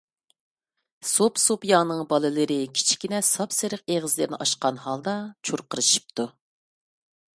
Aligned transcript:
سوپىسوپىياڭنىڭ 1.09 2.01
بالىلىرى 2.13 2.57
كىچىككىنە 2.79 3.19
ساپسېرىق 3.29 3.85
ئېغىزلىرىنى 3.97 4.41
ئاچقان 4.47 4.81
ھالدا 4.87 5.15
چۇرقىرىشىپتۇ. 5.51 6.27